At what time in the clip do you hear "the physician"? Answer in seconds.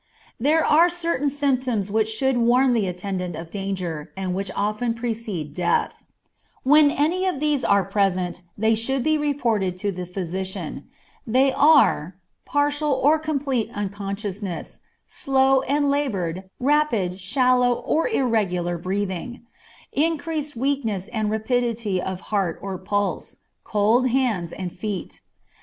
9.91-10.87